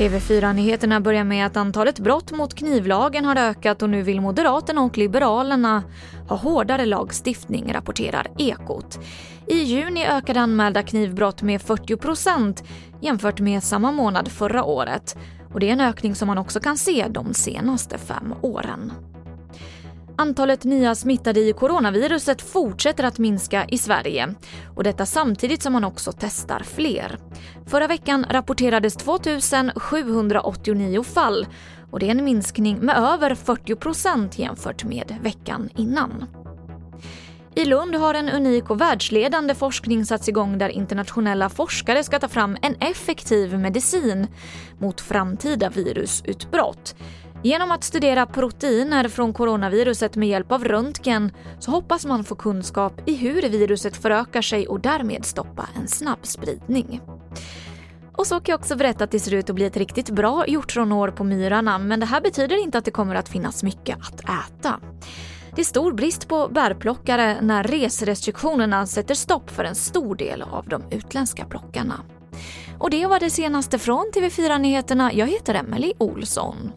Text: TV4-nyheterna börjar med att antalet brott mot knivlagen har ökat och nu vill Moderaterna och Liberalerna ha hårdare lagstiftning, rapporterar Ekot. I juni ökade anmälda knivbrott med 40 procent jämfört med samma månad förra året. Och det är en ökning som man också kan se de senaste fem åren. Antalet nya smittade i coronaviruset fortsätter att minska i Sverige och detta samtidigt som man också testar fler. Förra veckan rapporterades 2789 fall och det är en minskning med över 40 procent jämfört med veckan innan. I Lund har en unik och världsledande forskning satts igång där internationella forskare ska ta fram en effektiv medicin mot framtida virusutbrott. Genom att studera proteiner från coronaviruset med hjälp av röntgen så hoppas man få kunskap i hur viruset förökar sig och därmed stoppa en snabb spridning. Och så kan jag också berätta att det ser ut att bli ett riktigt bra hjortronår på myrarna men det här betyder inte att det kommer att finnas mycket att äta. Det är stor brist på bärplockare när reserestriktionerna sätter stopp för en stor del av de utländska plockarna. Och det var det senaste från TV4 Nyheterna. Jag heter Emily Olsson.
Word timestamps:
TV4-nyheterna 0.00 1.00
börjar 1.00 1.24
med 1.24 1.46
att 1.46 1.56
antalet 1.56 1.98
brott 1.98 2.32
mot 2.32 2.54
knivlagen 2.54 3.24
har 3.24 3.36
ökat 3.36 3.82
och 3.82 3.90
nu 3.90 4.02
vill 4.02 4.20
Moderaterna 4.20 4.82
och 4.82 4.98
Liberalerna 4.98 5.82
ha 6.28 6.36
hårdare 6.36 6.86
lagstiftning, 6.86 7.72
rapporterar 7.72 8.26
Ekot. 8.38 8.98
I 9.46 9.56
juni 9.58 10.06
ökade 10.06 10.40
anmälda 10.40 10.82
knivbrott 10.82 11.42
med 11.42 11.62
40 11.62 11.96
procent 11.96 12.64
jämfört 13.00 13.40
med 13.40 13.62
samma 13.62 13.92
månad 13.92 14.28
förra 14.28 14.64
året. 14.64 15.16
Och 15.54 15.60
det 15.60 15.68
är 15.68 15.72
en 15.72 15.80
ökning 15.80 16.14
som 16.14 16.28
man 16.28 16.38
också 16.38 16.60
kan 16.60 16.76
se 16.76 17.06
de 17.10 17.34
senaste 17.34 17.98
fem 17.98 18.34
åren. 18.42 18.92
Antalet 20.20 20.64
nya 20.64 20.94
smittade 20.94 21.40
i 21.40 21.52
coronaviruset 21.52 22.42
fortsätter 22.42 23.04
att 23.04 23.18
minska 23.18 23.66
i 23.68 23.78
Sverige 23.78 24.34
och 24.76 24.84
detta 24.84 25.06
samtidigt 25.06 25.62
som 25.62 25.72
man 25.72 25.84
också 25.84 26.12
testar 26.12 26.62
fler. 26.62 27.18
Förra 27.66 27.86
veckan 27.86 28.26
rapporterades 28.30 28.96
2789 28.96 31.02
fall 31.02 31.46
och 31.90 31.98
det 31.98 32.06
är 32.06 32.10
en 32.10 32.24
minskning 32.24 32.78
med 32.78 32.96
över 32.96 33.34
40 33.34 33.76
procent 33.76 34.38
jämfört 34.38 34.84
med 34.84 35.16
veckan 35.22 35.68
innan. 35.76 36.24
I 37.54 37.64
Lund 37.64 37.94
har 37.94 38.14
en 38.14 38.28
unik 38.28 38.70
och 38.70 38.80
världsledande 38.80 39.54
forskning 39.54 40.06
satts 40.06 40.28
igång 40.28 40.58
där 40.58 40.68
internationella 40.68 41.48
forskare 41.48 42.04
ska 42.04 42.18
ta 42.18 42.28
fram 42.28 42.56
en 42.62 42.74
effektiv 42.80 43.58
medicin 43.58 44.26
mot 44.78 45.00
framtida 45.00 45.68
virusutbrott. 45.68 46.94
Genom 47.42 47.70
att 47.70 47.84
studera 47.84 48.26
proteiner 48.26 49.08
från 49.08 49.32
coronaviruset 49.32 50.16
med 50.16 50.28
hjälp 50.28 50.52
av 50.52 50.64
röntgen 50.64 51.32
så 51.58 51.70
hoppas 51.70 52.06
man 52.06 52.24
få 52.24 52.34
kunskap 52.34 52.92
i 53.06 53.14
hur 53.14 53.42
viruset 53.42 53.96
förökar 53.96 54.42
sig 54.42 54.68
och 54.68 54.80
därmed 54.80 55.24
stoppa 55.24 55.68
en 55.76 55.88
snabb 55.88 56.26
spridning. 56.26 57.00
Och 58.16 58.26
så 58.26 58.40
kan 58.40 58.52
jag 58.52 58.60
också 58.60 58.76
berätta 58.76 59.04
att 59.04 59.10
det 59.10 59.20
ser 59.20 59.34
ut 59.34 59.50
att 59.50 59.56
bli 59.56 59.64
ett 59.64 59.76
riktigt 59.76 60.10
bra 60.10 60.44
hjortronår 60.48 61.08
på 61.08 61.24
myrarna 61.24 61.78
men 61.78 62.00
det 62.00 62.06
här 62.06 62.20
betyder 62.20 62.62
inte 62.62 62.78
att 62.78 62.84
det 62.84 62.90
kommer 62.90 63.14
att 63.14 63.28
finnas 63.28 63.62
mycket 63.62 63.98
att 64.00 64.20
äta. 64.20 64.80
Det 65.54 65.62
är 65.62 65.64
stor 65.64 65.92
brist 65.92 66.28
på 66.28 66.48
bärplockare 66.48 67.40
när 67.40 67.64
reserestriktionerna 67.64 68.86
sätter 68.86 69.14
stopp 69.14 69.50
för 69.50 69.64
en 69.64 69.74
stor 69.74 70.14
del 70.14 70.42
av 70.42 70.68
de 70.68 70.82
utländska 70.90 71.44
plockarna. 71.44 72.00
Och 72.78 72.90
det 72.90 73.06
var 73.06 73.20
det 73.20 73.30
senaste 73.30 73.78
från 73.78 74.10
TV4 74.14 74.58
Nyheterna. 74.58 75.12
Jag 75.12 75.26
heter 75.26 75.54
Emily 75.54 75.92
Olsson. 75.98 76.72